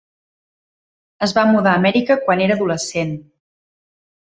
[1.27, 3.15] Es va mudar a Amèrica quan era adolescent.